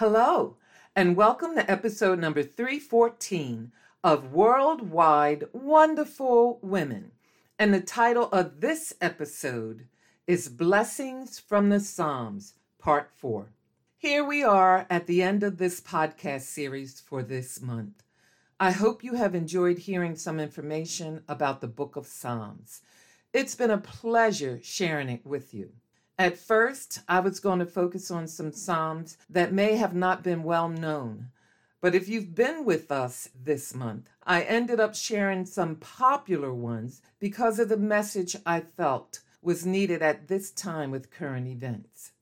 Hello, 0.00 0.56
and 0.96 1.14
welcome 1.14 1.54
to 1.54 1.70
episode 1.70 2.18
number 2.18 2.42
314 2.42 3.70
of 4.02 4.32
Worldwide 4.32 5.44
Wonderful 5.52 6.58
Women. 6.62 7.10
And 7.58 7.74
the 7.74 7.82
title 7.82 8.30
of 8.32 8.62
this 8.62 8.94
episode 9.02 9.88
is 10.26 10.48
Blessings 10.48 11.38
from 11.38 11.68
the 11.68 11.80
Psalms, 11.80 12.54
Part 12.78 13.10
4. 13.14 13.52
Here 13.98 14.24
we 14.24 14.42
are 14.42 14.86
at 14.88 15.06
the 15.06 15.22
end 15.22 15.42
of 15.42 15.58
this 15.58 15.82
podcast 15.82 16.44
series 16.44 16.98
for 16.98 17.22
this 17.22 17.60
month. 17.60 18.02
I 18.58 18.70
hope 18.70 19.04
you 19.04 19.16
have 19.16 19.34
enjoyed 19.34 19.80
hearing 19.80 20.16
some 20.16 20.40
information 20.40 21.24
about 21.28 21.60
the 21.60 21.68
book 21.68 21.96
of 21.96 22.06
Psalms. 22.06 22.80
It's 23.34 23.54
been 23.54 23.70
a 23.70 23.76
pleasure 23.76 24.60
sharing 24.62 25.10
it 25.10 25.26
with 25.26 25.52
you. 25.52 25.72
At 26.20 26.36
first, 26.36 27.00
I 27.08 27.20
was 27.20 27.40
going 27.40 27.60
to 27.60 27.64
focus 27.64 28.10
on 28.10 28.26
some 28.26 28.52
Psalms 28.52 29.16
that 29.30 29.54
may 29.54 29.76
have 29.76 29.94
not 29.94 30.22
been 30.22 30.42
well 30.42 30.68
known. 30.68 31.30
But 31.80 31.94
if 31.94 32.10
you've 32.10 32.34
been 32.34 32.66
with 32.66 32.92
us 32.92 33.30
this 33.42 33.74
month, 33.74 34.10
I 34.26 34.42
ended 34.42 34.80
up 34.80 34.94
sharing 34.94 35.46
some 35.46 35.76
popular 35.76 36.52
ones 36.52 37.00
because 37.20 37.58
of 37.58 37.70
the 37.70 37.78
message 37.78 38.36
I 38.44 38.60
felt 38.60 39.20
was 39.40 39.64
needed 39.64 40.02
at 40.02 40.28
this 40.28 40.50
time 40.50 40.90
with 40.90 41.10
current 41.10 41.48
events. 41.48 42.12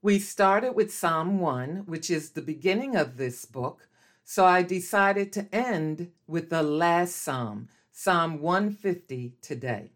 We 0.00 0.20
started 0.20 0.76
with 0.76 0.94
Psalm 0.94 1.40
1, 1.40 1.86
which 1.86 2.10
is 2.10 2.30
the 2.30 2.40
beginning 2.40 2.94
of 2.94 3.16
this 3.16 3.44
book, 3.46 3.88
so 4.22 4.44
I 4.44 4.62
decided 4.62 5.32
to 5.32 5.52
end 5.52 6.12
with 6.28 6.50
the 6.50 6.62
last 6.62 7.16
Psalm, 7.16 7.68
Psalm 7.90 8.40
150, 8.40 9.32
today. 9.42 9.90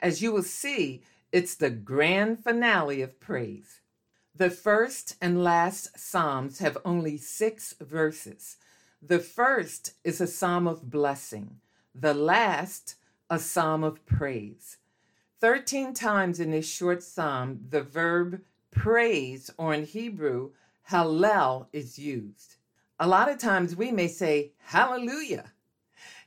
As 0.00 0.20
you 0.22 0.32
will 0.32 0.42
see, 0.44 1.02
it's 1.34 1.56
the 1.56 1.68
grand 1.68 2.44
finale 2.44 3.02
of 3.02 3.18
praise. 3.18 3.80
The 4.36 4.50
first 4.50 5.16
and 5.20 5.42
last 5.42 5.98
Psalms 5.98 6.60
have 6.60 6.78
only 6.84 7.16
six 7.16 7.74
verses. 7.80 8.56
The 9.02 9.18
first 9.18 9.94
is 10.04 10.20
a 10.20 10.28
psalm 10.28 10.68
of 10.68 10.92
blessing, 10.92 11.56
the 11.92 12.14
last, 12.14 12.94
a 13.28 13.40
psalm 13.40 13.82
of 13.82 14.06
praise. 14.06 14.76
Thirteen 15.40 15.92
times 15.92 16.38
in 16.38 16.52
this 16.52 16.68
short 16.70 17.02
psalm, 17.02 17.66
the 17.68 17.82
verb 17.82 18.40
praise, 18.70 19.50
or 19.58 19.74
in 19.74 19.86
Hebrew, 19.86 20.52
hallel, 20.88 21.66
is 21.72 21.98
used. 21.98 22.58
A 23.00 23.08
lot 23.08 23.28
of 23.28 23.38
times 23.38 23.74
we 23.74 23.90
may 23.90 24.06
say 24.06 24.52
hallelujah. 24.58 25.50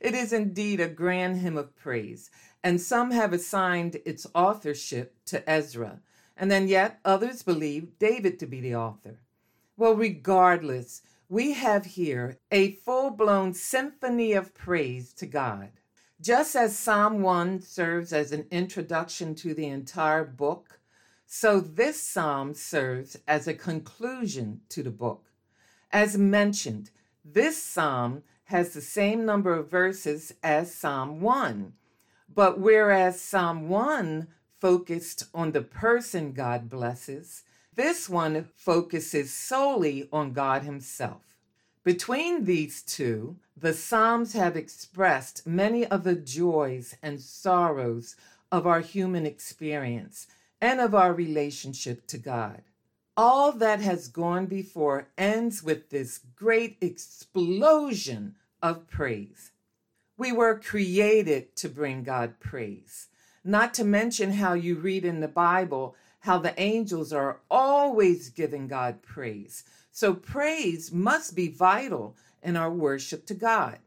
It 0.00 0.14
is 0.14 0.34
indeed 0.34 0.80
a 0.80 0.86
grand 0.86 1.38
hymn 1.38 1.56
of 1.56 1.74
praise 1.76 2.30
and 2.62 2.80
some 2.80 3.10
have 3.10 3.32
assigned 3.32 3.96
its 4.04 4.26
authorship 4.34 5.16
to 5.26 5.48
Ezra, 5.48 6.00
and 6.36 6.50
then 6.50 6.68
yet 6.68 7.00
others 7.04 7.42
believe 7.42 7.98
David 7.98 8.38
to 8.38 8.46
be 8.46 8.60
the 8.60 8.74
author. 8.74 9.20
Well, 9.76 9.94
regardless, 9.94 11.02
we 11.28 11.52
have 11.52 11.84
here 11.84 12.38
a 12.50 12.72
full 12.72 13.10
blown 13.10 13.54
symphony 13.54 14.32
of 14.32 14.54
praise 14.54 15.12
to 15.14 15.26
God. 15.26 15.70
Just 16.20 16.56
as 16.56 16.76
Psalm 16.76 17.22
1 17.22 17.60
serves 17.62 18.12
as 18.12 18.32
an 18.32 18.46
introduction 18.50 19.34
to 19.36 19.54
the 19.54 19.66
entire 19.66 20.24
book, 20.24 20.80
so 21.26 21.60
this 21.60 22.00
psalm 22.00 22.54
serves 22.54 23.16
as 23.28 23.46
a 23.46 23.54
conclusion 23.54 24.62
to 24.70 24.82
the 24.82 24.90
book. 24.90 25.26
As 25.92 26.16
mentioned, 26.16 26.90
this 27.24 27.62
psalm 27.62 28.22
has 28.44 28.72
the 28.72 28.80
same 28.80 29.26
number 29.26 29.52
of 29.52 29.70
verses 29.70 30.32
as 30.42 30.74
Psalm 30.74 31.20
1, 31.20 31.74
but 32.38 32.60
whereas 32.60 33.20
Psalm 33.20 33.68
1 33.68 34.28
focused 34.60 35.24
on 35.34 35.50
the 35.50 35.60
person 35.60 36.30
God 36.30 36.70
blesses, 36.70 37.42
this 37.74 38.08
one 38.08 38.46
focuses 38.54 39.34
solely 39.34 40.08
on 40.12 40.34
God 40.34 40.62
Himself. 40.62 41.22
Between 41.82 42.44
these 42.44 42.82
two, 42.82 43.38
the 43.56 43.74
Psalms 43.74 44.34
have 44.34 44.56
expressed 44.56 45.48
many 45.48 45.84
of 45.84 46.04
the 46.04 46.14
joys 46.14 46.94
and 47.02 47.20
sorrows 47.20 48.14
of 48.52 48.68
our 48.68 48.82
human 48.82 49.26
experience 49.26 50.28
and 50.60 50.80
of 50.80 50.94
our 50.94 51.12
relationship 51.12 52.06
to 52.06 52.18
God. 52.18 52.62
All 53.16 53.50
that 53.50 53.80
has 53.80 54.06
gone 54.06 54.46
before 54.46 55.08
ends 55.18 55.64
with 55.64 55.90
this 55.90 56.20
great 56.36 56.76
explosion 56.80 58.36
of 58.62 58.86
praise. 58.88 59.50
We 60.18 60.32
were 60.32 60.58
created 60.58 61.54
to 61.56 61.68
bring 61.68 62.02
God 62.02 62.40
praise. 62.40 63.06
Not 63.44 63.72
to 63.74 63.84
mention 63.84 64.32
how 64.32 64.54
you 64.54 64.74
read 64.74 65.04
in 65.04 65.20
the 65.20 65.28
Bible 65.28 65.94
how 66.22 66.38
the 66.38 66.60
angels 66.60 67.12
are 67.12 67.38
always 67.48 68.28
giving 68.28 68.66
God 68.66 69.00
praise. 69.00 69.62
So 69.92 70.14
praise 70.14 70.90
must 70.90 71.36
be 71.36 71.46
vital 71.46 72.16
in 72.42 72.56
our 72.56 72.70
worship 72.70 73.26
to 73.26 73.34
God. 73.34 73.78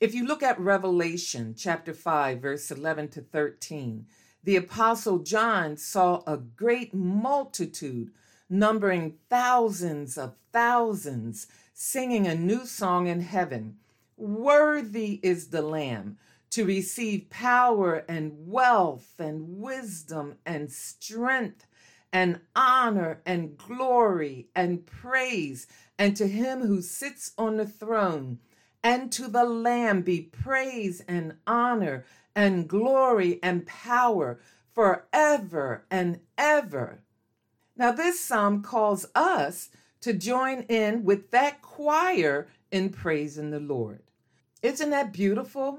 If 0.00 0.14
you 0.14 0.26
look 0.26 0.42
at 0.42 0.58
Revelation 0.58 1.54
chapter 1.54 1.92
5, 1.92 2.40
verse 2.40 2.70
11 2.70 3.08
to 3.08 3.20
13, 3.20 4.06
the 4.44 4.56
Apostle 4.56 5.18
John 5.18 5.76
saw 5.76 6.22
a 6.26 6.38
great 6.38 6.94
multitude, 6.94 8.12
numbering 8.48 9.18
thousands 9.28 10.16
of 10.16 10.36
thousands, 10.52 11.48
singing 11.74 12.26
a 12.26 12.34
new 12.34 12.64
song 12.64 13.08
in 13.08 13.20
heaven 13.20 13.76
Worthy 14.16 15.20
is 15.22 15.48
the 15.48 15.62
Lamb 15.62 16.16
to 16.50 16.64
receive 16.64 17.28
power 17.28 18.04
and 18.08 18.32
wealth 18.46 19.14
and 19.18 19.58
wisdom 19.60 20.36
and 20.46 20.72
strength 20.72 21.66
and 22.12 22.40
honor 22.54 23.20
and 23.26 23.58
glory 23.58 24.48
and 24.54 24.86
praise. 24.86 25.66
And 25.98 26.16
to 26.16 26.26
him 26.26 26.60
who 26.66 26.80
sits 26.80 27.32
on 27.36 27.58
the 27.58 27.66
throne 27.66 28.38
and 28.82 29.12
to 29.12 29.28
the 29.28 29.44
Lamb 29.44 30.02
be 30.02 30.22
praise 30.22 31.02
and 31.06 31.34
honor 31.46 32.06
and 32.34 32.68
glory 32.68 33.38
and 33.42 33.66
power 33.66 34.38
forever 34.72 35.84
and 35.90 36.20
ever. 36.38 37.00
Now, 37.76 37.92
this 37.92 38.18
psalm 38.20 38.62
calls 38.62 39.06
us 39.14 39.68
to 40.00 40.14
join 40.14 40.62
in 40.68 41.04
with 41.04 41.30
that 41.32 41.60
choir 41.60 42.46
in 42.70 42.90
praising 42.90 43.50
the 43.50 43.60
Lord. 43.60 44.05
Isn't 44.66 44.90
that 44.90 45.12
beautiful? 45.12 45.78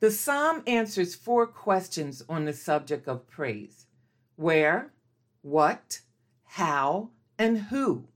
The 0.00 0.10
psalm 0.10 0.64
answers 0.66 1.14
four 1.14 1.46
questions 1.46 2.24
on 2.28 2.44
the 2.44 2.52
subject 2.52 3.06
of 3.06 3.28
praise 3.28 3.86
where, 4.34 4.92
what, 5.42 6.00
how, 6.42 7.10
and 7.38 7.56
who. 7.70 8.08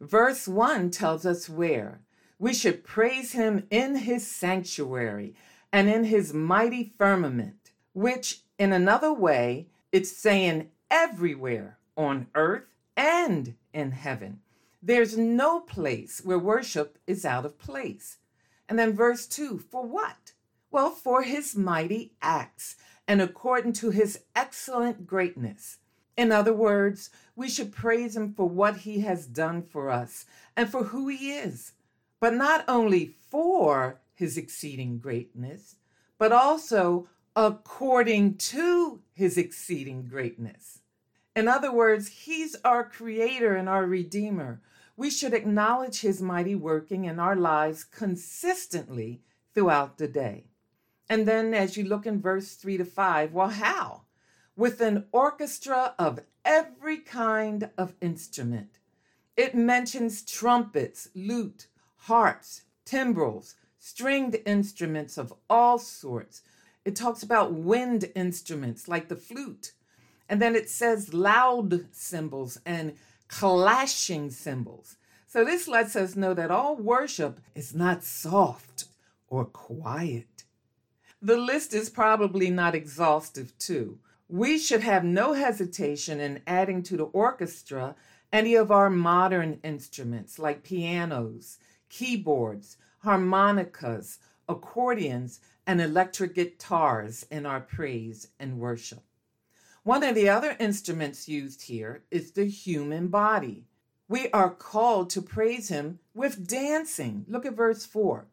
Verse 0.00 0.46
1 0.46 0.92
tells 0.92 1.26
us 1.26 1.48
where. 1.48 2.00
We 2.38 2.54
should 2.54 2.84
praise 2.84 3.32
him 3.32 3.66
in 3.70 3.96
his 3.96 4.24
sanctuary 4.24 5.34
and 5.72 5.90
in 5.90 6.04
his 6.04 6.32
mighty 6.32 6.94
firmament, 6.96 7.72
which, 7.92 8.42
in 8.56 8.72
another 8.72 9.12
way, 9.12 9.66
it's 9.90 10.16
saying 10.16 10.70
everywhere 10.92 11.76
on 11.96 12.28
earth 12.36 12.68
and 12.96 13.56
in 13.74 13.90
heaven. 13.90 14.42
There's 14.80 15.18
no 15.18 15.58
place 15.58 16.20
where 16.22 16.38
worship 16.38 16.98
is 17.08 17.24
out 17.24 17.44
of 17.44 17.58
place. 17.58 18.18
And 18.70 18.78
then 18.78 18.94
verse 18.94 19.26
2 19.26 19.58
for 19.58 19.84
what? 19.84 20.32
Well, 20.70 20.90
for 20.90 21.22
his 21.24 21.56
mighty 21.56 22.12
acts 22.22 22.76
and 23.08 23.20
according 23.20 23.72
to 23.74 23.90
his 23.90 24.20
excellent 24.36 25.08
greatness. 25.08 25.78
In 26.16 26.30
other 26.30 26.54
words, 26.54 27.10
we 27.34 27.48
should 27.48 27.72
praise 27.72 28.14
him 28.14 28.32
for 28.32 28.48
what 28.48 28.78
he 28.78 29.00
has 29.00 29.26
done 29.26 29.62
for 29.62 29.90
us 29.90 30.24
and 30.56 30.70
for 30.70 30.84
who 30.84 31.08
he 31.08 31.32
is, 31.32 31.72
but 32.20 32.32
not 32.32 32.64
only 32.68 33.16
for 33.28 33.98
his 34.14 34.36
exceeding 34.36 34.98
greatness, 34.98 35.74
but 36.16 36.30
also 36.30 37.08
according 37.34 38.36
to 38.36 39.00
his 39.12 39.36
exceeding 39.36 40.06
greatness. 40.06 40.78
In 41.34 41.48
other 41.48 41.72
words, 41.72 42.06
he's 42.06 42.54
our 42.64 42.84
creator 42.84 43.56
and 43.56 43.68
our 43.68 43.86
redeemer. 43.86 44.60
We 45.00 45.08
should 45.08 45.32
acknowledge 45.32 46.02
his 46.02 46.20
mighty 46.20 46.54
working 46.54 47.06
in 47.06 47.18
our 47.18 47.34
lives 47.34 47.84
consistently 47.84 49.22
throughout 49.54 49.96
the 49.96 50.06
day. 50.06 50.44
And 51.08 51.26
then 51.26 51.54
as 51.54 51.74
you 51.74 51.84
look 51.84 52.04
in 52.04 52.20
verse 52.20 52.52
3 52.52 52.76
to 52.76 52.84
5, 52.84 53.32
well, 53.32 53.48
how? 53.48 54.02
With 54.56 54.82
an 54.82 55.06
orchestra 55.10 55.94
of 55.98 56.20
every 56.44 56.98
kind 56.98 57.70
of 57.78 57.94
instrument. 58.02 58.76
It 59.38 59.54
mentions 59.54 60.20
trumpets, 60.20 61.08
lute, 61.14 61.68
harps, 61.96 62.64
timbrels, 62.84 63.54
stringed 63.78 64.36
instruments 64.44 65.16
of 65.16 65.32
all 65.48 65.78
sorts. 65.78 66.42
It 66.84 66.94
talks 66.94 67.22
about 67.22 67.54
wind 67.54 68.10
instruments 68.14 68.86
like 68.86 69.08
the 69.08 69.16
flute. 69.16 69.72
And 70.28 70.42
then 70.42 70.54
it 70.54 70.68
says 70.68 71.14
loud 71.14 71.86
cymbals 71.90 72.60
and 72.66 72.92
clashing 73.30 74.28
cymbals. 74.28 74.96
So 75.28 75.44
this 75.44 75.68
lets 75.68 75.94
us 75.94 76.16
know 76.16 76.34
that 76.34 76.50
all 76.50 76.76
worship 76.76 77.40
is 77.54 77.72
not 77.74 78.02
soft 78.02 78.86
or 79.28 79.44
quiet. 79.44 80.44
The 81.22 81.36
list 81.36 81.72
is 81.72 81.88
probably 81.88 82.50
not 82.50 82.74
exhaustive, 82.74 83.56
too. 83.56 84.00
We 84.28 84.58
should 84.58 84.80
have 84.80 85.04
no 85.04 85.34
hesitation 85.34 86.18
in 86.18 86.42
adding 86.46 86.82
to 86.84 86.96
the 86.96 87.04
orchestra 87.04 87.94
any 88.32 88.56
of 88.56 88.72
our 88.72 88.90
modern 88.90 89.60
instruments 89.62 90.38
like 90.38 90.64
pianos, 90.64 91.58
keyboards, 91.88 92.78
harmonicas, 93.04 94.18
accordions, 94.48 95.40
and 95.66 95.80
electric 95.80 96.34
guitars 96.34 97.24
in 97.30 97.46
our 97.46 97.60
praise 97.60 98.28
and 98.40 98.58
worship. 98.58 99.04
One 99.82 100.02
of 100.02 100.14
the 100.14 100.28
other 100.28 100.56
instruments 100.60 101.26
used 101.26 101.62
here 101.62 102.02
is 102.10 102.32
the 102.32 102.44
human 102.44 103.08
body. 103.08 103.64
We 104.08 104.28
are 104.28 104.50
called 104.50 105.08
to 105.10 105.22
praise 105.22 105.68
Him 105.68 106.00
with 106.12 106.46
dancing. 106.46 107.24
Look 107.26 107.46
at 107.46 107.56
verse 107.56 107.86
4. 107.86 108.26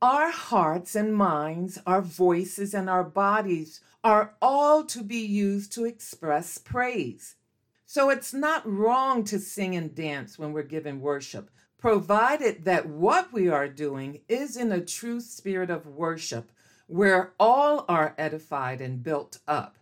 Our 0.00 0.30
hearts 0.30 0.94
and 0.94 1.14
minds, 1.14 1.78
our 1.86 2.00
voices 2.00 2.72
and 2.72 2.88
our 2.88 3.04
bodies 3.04 3.82
are 4.02 4.34
all 4.40 4.82
to 4.84 5.02
be 5.02 5.18
used 5.18 5.72
to 5.72 5.84
express 5.84 6.56
praise. 6.56 7.36
So 7.84 8.08
it's 8.08 8.32
not 8.32 8.66
wrong 8.66 9.24
to 9.24 9.38
sing 9.38 9.76
and 9.76 9.94
dance 9.94 10.38
when 10.38 10.54
we're 10.54 10.62
giving 10.62 11.02
worship, 11.02 11.50
provided 11.76 12.64
that 12.64 12.88
what 12.88 13.30
we 13.30 13.48
are 13.48 13.68
doing 13.68 14.22
is 14.26 14.56
in 14.56 14.72
a 14.72 14.80
true 14.80 15.20
spirit 15.20 15.68
of 15.68 15.86
worship 15.86 16.50
where 16.86 17.34
all 17.38 17.84
are 17.90 18.14
edified 18.16 18.80
and 18.80 19.02
built 19.02 19.40
up. 19.46 19.76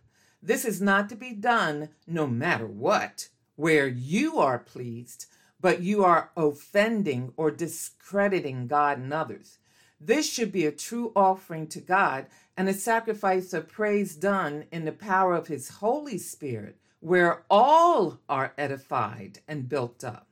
This 0.45 0.65
is 0.65 0.81
not 0.81 1.07
to 1.07 1.15
be 1.15 1.31
done 1.31 1.87
no 2.05 2.27
matter 2.27 2.67
what, 2.67 3.29
where 3.55 3.87
you 3.87 4.39
are 4.39 4.59
pleased, 4.59 5.27
but 5.61 5.81
you 5.81 6.03
are 6.03 6.31
offending 6.35 7.31
or 7.37 7.49
discrediting 7.49 8.67
God 8.67 8.97
and 8.97 9.13
others. 9.13 9.59
This 10.01 10.29
should 10.29 10.51
be 10.51 10.65
a 10.65 10.71
true 10.73 11.13
offering 11.15 11.67
to 11.67 11.79
God 11.79 12.25
and 12.57 12.67
a 12.67 12.73
sacrifice 12.73 13.53
of 13.53 13.69
praise 13.69 14.17
done 14.17 14.65
in 14.69 14.83
the 14.83 14.91
power 14.91 15.33
of 15.33 15.47
His 15.47 15.69
Holy 15.69 16.17
Spirit, 16.17 16.75
where 16.99 17.43
all 17.49 18.19
are 18.27 18.53
edified 18.57 19.39
and 19.47 19.69
built 19.69 20.03
up. 20.03 20.27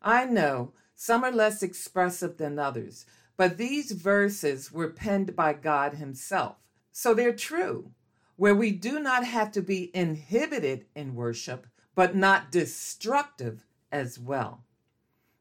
I 0.00 0.24
know 0.24 0.72
some 0.94 1.24
are 1.24 1.32
less 1.32 1.64
expressive 1.64 2.36
than 2.36 2.60
others, 2.60 3.06
but 3.36 3.56
these 3.56 3.90
verses 3.90 4.70
were 4.70 4.88
penned 4.88 5.34
by 5.34 5.52
God 5.52 5.94
Himself, 5.94 6.58
so 6.92 7.12
they're 7.12 7.32
true, 7.32 7.90
where 8.42 8.56
we 8.56 8.72
do 8.72 8.98
not 8.98 9.24
have 9.24 9.52
to 9.52 9.62
be 9.62 9.88
inhibited 9.94 10.84
in 10.96 11.14
worship, 11.14 11.64
but 11.94 12.16
not 12.16 12.50
destructive 12.50 13.64
as 13.92 14.18
well. 14.18 14.64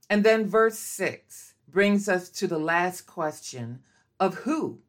And 0.07 0.23
then 0.23 0.47
verse 0.47 0.77
6 0.77 1.55
brings 1.67 2.07
us 2.07 2.29
to 2.29 2.45
the 2.45 2.59
last 2.59 3.07
question 3.07 3.79
of 4.19 4.35
who. 4.35 4.81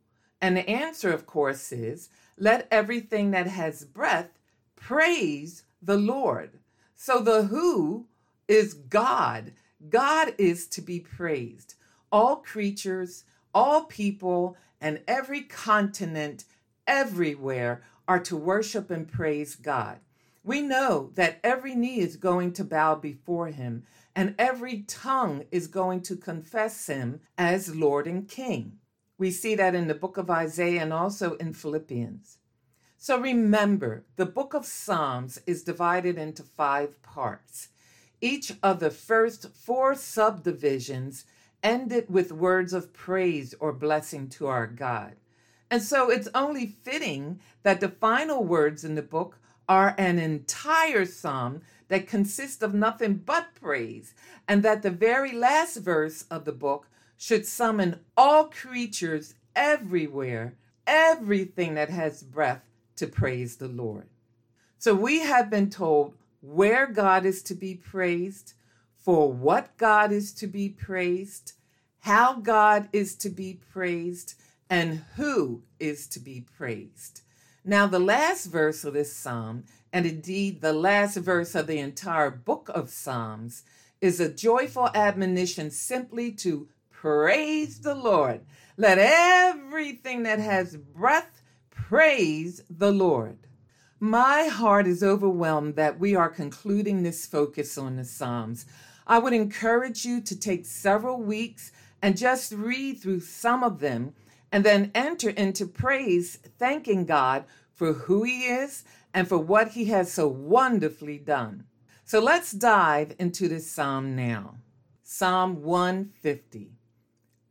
And 0.42 0.54
the 0.54 0.68
answer, 0.68 1.10
of 1.10 1.24
course, 1.24 1.72
is 1.72 2.10
let 2.36 2.68
everything 2.70 3.30
that 3.30 3.46
has 3.46 3.86
breath 3.86 4.38
praise 4.76 5.64
the 5.80 5.96
Lord. 5.96 6.58
So 6.94 7.18
the 7.18 7.44
who 7.44 8.08
is 8.46 8.74
God. 8.74 9.52
God 9.88 10.34
is 10.36 10.66
to 10.66 10.82
be 10.82 11.00
praised. 11.00 11.76
All 12.12 12.36
creatures, 12.36 13.24
all 13.54 13.84
people, 13.84 14.58
and 14.82 15.00
every 15.08 15.40
continent, 15.40 16.44
everywhere 16.86 17.82
are 18.06 18.20
to 18.20 18.36
worship 18.36 18.90
and 18.90 19.06
praise 19.06 19.54
God. 19.54 19.98
We 20.44 20.60
know 20.60 21.10
that 21.14 21.38
every 21.44 21.74
knee 21.74 22.00
is 22.00 22.16
going 22.16 22.52
to 22.54 22.64
bow 22.64 22.96
before 22.96 23.48
him 23.48 23.84
and 24.14 24.34
every 24.38 24.82
tongue 24.82 25.44
is 25.50 25.66
going 25.66 26.02
to 26.02 26.16
confess 26.16 26.86
him 26.86 27.20
as 27.38 27.74
Lord 27.74 28.06
and 28.06 28.28
King. 28.28 28.78
We 29.18 29.30
see 29.30 29.54
that 29.54 29.74
in 29.74 29.86
the 29.86 29.94
book 29.94 30.16
of 30.16 30.30
Isaiah 30.30 30.82
and 30.82 30.92
also 30.92 31.36
in 31.36 31.54
Philippians. 31.54 32.38
So 32.98 33.18
remember, 33.18 34.04
the 34.16 34.26
book 34.26 34.54
of 34.54 34.66
Psalms 34.66 35.40
is 35.46 35.64
divided 35.64 36.18
into 36.18 36.42
five 36.42 37.02
parts. 37.02 37.68
Each 38.20 38.52
of 38.62 38.80
the 38.80 38.90
first 38.90 39.48
four 39.54 39.94
subdivisions 39.94 41.24
ended 41.62 42.06
with 42.08 42.32
words 42.32 42.72
of 42.72 42.92
praise 42.92 43.54
or 43.58 43.72
blessing 43.72 44.28
to 44.30 44.46
our 44.46 44.66
God. 44.66 45.14
And 45.72 45.82
so 45.82 46.10
it's 46.10 46.28
only 46.34 46.66
fitting 46.66 47.40
that 47.62 47.80
the 47.80 47.88
final 47.88 48.44
words 48.44 48.84
in 48.84 48.94
the 48.94 49.00
book 49.00 49.38
are 49.66 49.94
an 49.96 50.18
entire 50.18 51.06
psalm 51.06 51.62
that 51.88 52.06
consists 52.06 52.62
of 52.62 52.74
nothing 52.74 53.14
but 53.14 53.54
praise, 53.54 54.14
and 54.46 54.62
that 54.62 54.82
the 54.82 54.90
very 54.90 55.32
last 55.32 55.78
verse 55.78 56.26
of 56.30 56.44
the 56.44 56.52
book 56.52 56.88
should 57.16 57.46
summon 57.46 58.00
all 58.18 58.44
creatures 58.44 59.34
everywhere, 59.56 60.58
everything 60.86 61.72
that 61.72 61.88
has 61.88 62.22
breath, 62.22 62.60
to 62.96 63.06
praise 63.06 63.56
the 63.56 63.68
Lord. 63.68 64.08
So 64.76 64.94
we 64.94 65.20
have 65.20 65.48
been 65.48 65.70
told 65.70 66.12
where 66.42 66.86
God 66.86 67.24
is 67.24 67.42
to 67.44 67.54
be 67.54 67.76
praised, 67.76 68.52
for 68.98 69.32
what 69.32 69.74
God 69.78 70.12
is 70.12 70.34
to 70.34 70.46
be 70.46 70.68
praised, 70.68 71.54
how 72.00 72.34
God 72.34 72.90
is 72.92 73.14
to 73.16 73.30
be 73.30 73.58
praised, 73.72 74.34
and 74.72 75.04
who 75.16 75.62
is 75.78 76.06
to 76.06 76.18
be 76.18 76.46
praised. 76.56 77.20
Now, 77.62 77.86
the 77.86 77.98
last 77.98 78.46
verse 78.46 78.84
of 78.84 78.94
this 78.94 79.14
psalm, 79.14 79.64
and 79.92 80.06
indeed 80.06 80.62
the 80.62 80.72
last 80.72 81.18
verse 81.18 81.54
of 81.54 81.66
the 81.66 81.78
entire 81.78 82.30
book 82.30 82.70
of 82.74 82.88
Psalms, 82.88 83.64
is 84.00 84.18
a 84.18 84.32
joyful 84.32 84.88
admonition 84.94 85.70
simply 85.70 86.32
to 86.32 86.68
praise 86.90 87.80
the 87.80 87.94
Lord. 87.94 88.46
Let 88.78 88.96
everything 88.96 90.22
that 90.22 90.38
has 90.38 90.78
breath 90.78 91.42
praise 91.68 92.62
the 92.70 92.92
Lord. 92.92 93.40
My 94.00 94.44
heart 94.44 94.86
is 94.86 95.02
overwhelmed 95.02 95.76
that 95.76 96.00
we 96.00 96.16
are 96.16 96.30
concluding 96.30 97.02
this 97.02 97.26
focus 97.26 97.76
on 97.76 97.96
the 97.96 98.06
Psalms. 98.06 98.64
I 99.06 99.18
would 99.18 99.34
encourage 99.34 100.06
you 100.06 100.22
to 100.22 100.34
take 100.34 100.64
several 100.64 101.20
weeks 101.20 101.72
and 102.00 102.16
just 102.16 102.54
read 102.54 103.00
through 103.00 103.20
some 103.20 103.62
of 103.62 103.80
them 103.80 104.14
and 104.52 104.64
then 104.64 104.92
enter 104.94 105.30
into 105.30 105.66
praise, 105.66 106.36
thanking 106.58 107.06
God 107.06 107.44
for 107.74 107.94
who 107.94 108.22
He 108.22 108.44
is 108.44 108.84
and 109.14 109.26
for 109.26 109.38
what 109.38 109.68
He 109.68 109.86
has 109.86 110.12
so 110.12 110.28
wonderfully 110.28 111.18
done. 111.18 111.64
So 112.04 112.20
let's 112.20 112.52
dive 112.52 113.14
into 113.18 113.48
this 113.48 113.70
psalm 113.70 114.14
now. 114.14 114.56
Psalm 115.02 115.62
150. 115.62 116.72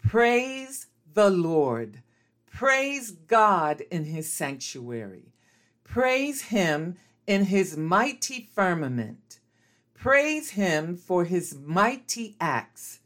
Praise 0.02 0.88
the 1.14 1.30
Lord. 1.30 2.02
Praise 2.52 3.12
God 3.12 3.82
in 3.90 4.06
His 4.06 4.32
sanctuary. 4.32 5.34
Praise 5.84 6.44
Him 6.44 6.96
in 7.26 7.46
His 7.46 7.76
mighty 7.76 8.50
firmament. 8.54 9.40
Praise 9.96 10.52
Him 10.52 10.96
for 10.96 11.26
His 11.26 11.56
mighty 11.56 12.36
acts. 12.40 13.00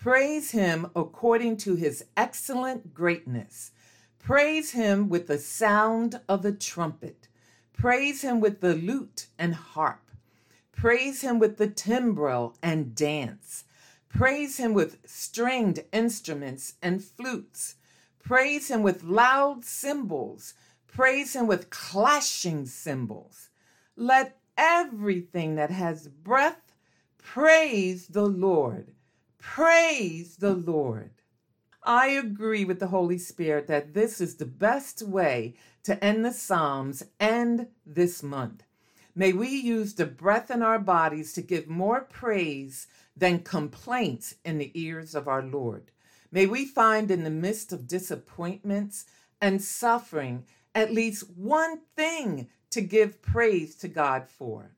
Praise 0.00 0.52
him 0.52 0.90
according 0.96 1.58
to 1.58 1.74
his 1.74 2.06
excellent 2.16 2.94
greatness. 2.94 3.72
Praise 4.18 4.70
him 4.70 5.10
with 5.10 5.26
the 5.26 5.36
sound 5.36 6.22
of 6.26 6.40
the 6.40 6.52
trumpet. 6.52 7.28
Praise 7.74 8.22
him 8.22 8.40
with 8.40 8.62
the 8.62 8.74
lute 8.74 9.26
and 9.38 9.54
harp. 9.54 10.10
Praise 10.72 11.20
him 11.20 11.38
with 11.38 11.58
the 11.58 11.68
timbrel 11.68 12.56
and 12.62 12.94
dance. 12.94 13.64
Praise 14.08 14.56
him 14.56 14.72
with 14.72 14.96
stringed 15.04 15.84
instruments 15.92 16.76
and 16.80 17.04
flutes. 17.04 17.74
Praise 18.24 18.70
him 18.70 18.82
with 18.82 19.04
loud 19.04 19.66
cymbals. 19.66 20.54
Praise 20.86 21.36
him 21.36 21.46
with 21.46 21.68
clashing 21.68 22.64
cymbals. 22.64 23.50
Let 23.96 24.38
everything 24.56 25.56
that 25.56 25.70
has 25.70 26.08
breath 26.08 26.72
praise 27.18 28.06
the 28.06 28.24
Lord. 28.24 28.94
Praise 29.40 30.36
the 30.36 30.54
Lord. 30.54 31.10
I 31.82 32.08
agree 32.08 32.64
with 32.64 32.78
the 32.78 32.88
Holy 32.88 33.16
Spirit 33.16 33.66
that 33.68 33.94
this 33.94 34.20
is 34.20 34.36
the 34.36 34.44
best 34.46 35.02
way 35.02 35.54
to 35.82 36.02
end 36.04 36.24
the 36.24 36.32
Psalms 36.32 37.02
and 37.18 37.68
this 37.86 38.22
month. 38.22 38.64
May 39.14 39.32
we 39.32 39.48
use 39.48 39.94
the 39.94 40.04
breath 40.04 40.50
in 40.50 40.62
our 40.62 40.78
bodies 40.78 41.32
to 41.32 41.42
give 41.42 41.68
more 41.68 42.02
praise 42.02 42.86
than 43.16 43.40
complaints 43.40 44.34
in 44.44 44.58
the 44.58 44.70
ears 44.74 45.14
of 45.14 45.26
our 45.26 45.42
Lord. 45.42 45.90
May 46.30 46.46
we 46.46 46.66
find 46.66 47.10
in 47.10 47.24
the 47.24 47.30
midst 47.30 47.72
of 47.72 47.88
disappointments 47.88 49.06
and 49.40 49.62
suffering 49.62 50.44
at 50.74 50.92
least 50.92 51.30
one 51.30 51.80
thing 51.96 52.48
to 52.70 52.82
give 52.82 53.22
praise 53.22 53.74
to 53.76 53.88
God 53.88 54.28
for. 54.28 54.76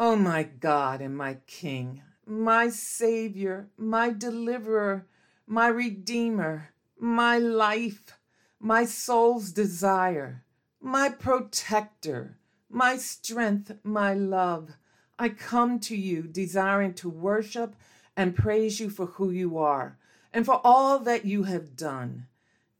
Oh, 0.00 0.16
my 0.16 0.42
God 0.42 1.00
and 1.00 1.16
my 1.16 1.38
King, 1.46 2.02
my 2.26 2.68
Savior, 2.68 3.68
my 3.76 4.10
Deliverer, 4.10 5.06
my 5.46 5.68
Redeemer, 5.68 6.70
my 6.98 7.38
life, 7.38 8.18
my 8.58 8.84
soul's 8.84 9.52
desire, 9.52 10.44
my 10.80 11.08
protector, 11.08 12.36
my 12.68 12.96
strength, 12.96 13.72
my 13.84 14.12
love. 14.12 14.70
I 15.18 15.28
come 15.28 15.78
to 15.80 15.96
you 15.96 16.22
desiring 16.22 16.94
to 16.94 17.08
worship 17.08 17.76
and 18.16 18.34
praise 18.34 18.80
you 18.80 18.90
for 18.90 19.06
who 19.06 19.30
you 19.30 19.56
are 19.58 19.96
and 20.32 20.44
for 20.44 20.60
all 20.64 20.98
that 20.98 21.24
you 21.24 21.44
have 21.44 21.76
done. 21.76 22.26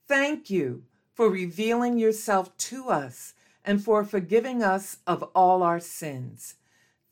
Thank 0.09 0.51
you 0.51 0.83
for 1.15 1.31
revealing 1.31 1.99
yourself 1.99 2.57
to 2.59 2.89
us 2.89 3.35
and 3.65 3.83
for 3.83 4.05
forgiving 4.05 4.63
us 4.63 4.99
of 5.07 5.23
all 5.35 5.63
our 5.63 5.81
sins. 5.81 6.57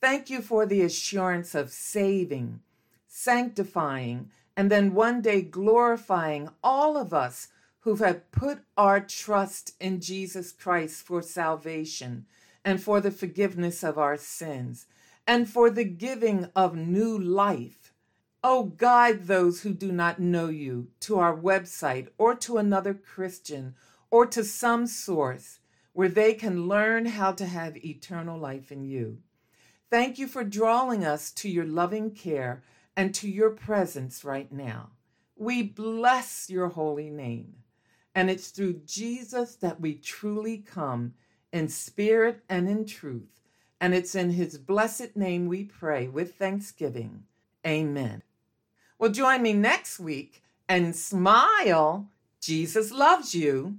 Thank 0.05 0.29
you 0.29 0.43
for 0.43 0.67
the 0.67 0.83
assurance 0.83 1.55
of 1.55 1.71
saving, 1.71 2.61
sanctifying, 3.07 4.31
and 4.55 4.71
then 4.71 4.93
one 4.93 5.23
day 5.23 5.41
glorifying 5.41 6.51
all 6.63 6.99
of 6.99 7.15
us 7.15 7.49
who 7.81 7.97
have 7.97 8.31
put 8.31 8.59
our 8.77 9.01
trust 9.01 9.73
in 9.81 10.03
Jesus 10.03 10.53
Christ 10.53 11.07
for 11.07 11.23
salvation 11.23 12.27
and 12.67 12.83
for 12.83 13.01
the 13.01 13.11
forgiveness 13.11 13.83
of 13.83 13.97
our 13.97 14.19
sins 14.19 14.85
and 15.27 15.49
for 15.49 15.71
the 15.71 15.85
giving 15.85 16.51
of 16.55 16.77
new 16.77 17.19
life. 17.19 17.95
Oh, 18.43 18.65
guide 18.65 19.27
those 19.27 19.63
who 19.63 19.73
do 19.73 19.91
not 19.91 20.19
know 20.19 20.49
you 20.51 20.89
to 21.01 21.19
our 21.19 21.35
website 21.35 22.09
or 22.19 22.35
to 22.35 22.59
another 22.59 22.93
Christian 22.93 23.75
or 24.11 24.27
to 24.27 24.45
some 24.45 24.87
source 24.87 25.61
where 25.95 26.11
they 26.11 26.35
can 26.35 26.69
learn 26.69 27.07
how 27.07 27.33
to 27.33 27.47
have 27.47 27.83
eternal 27.83 28.39
life 28.39 28.71
in 28.71 28.85
you. 28.85 29.23
Thank 29.95 30.19
you 30.19 30.27
for 30.27 30.43
drawing 30.43 31.05
us 31.05 31.31
to 31.31 31.49
your 31.49 31.65
loving 31.65 32.11
care 32.11 32.65
and 32.97 33.15
to 33.15 33.31
your 33.31 33.51
presence 33.51 34.25
right 34.25 34.51
now. 34.51 34.91
We 35.37 35.63
bless 35.63 36.51
your 36.51 36.71
holy 36.71 37.11
name. 37.11 37.59
And 38.13 38.29
it's 38.29 38.49
through 38.49 38.81
Jesus 38.87 39.55
that 39.55 39.81
we 39.81 39.95
truly 39.95 40.59
come 40.59 41.15
in 41.53 41.69
spirit 41.69 42.41
and 42.49 42.69
in 42.69 42.87
truth. 42.87 43.41
And 43.81 43.95
it's 43.95 44.17
in 44.17 44.31
his 44.31 44.59
blessed 44.59 45.15
name 45.15 45.47
we 45.47 45.63
pray 45.63 46.09
with 46.09 46.35
thanksgiving. 46.35 47.23
Amen. 47.65 48.23
Well, 48.99 49.13
join 49.13 49.43
me 49.43 49.53
next 49.53 50.01
week 50.01 50.43
and 50.69 50.97
smile. 50.97 52.09
Jesus 52.41 52.91
loves 52.91 53.33
you. 53.33 53.79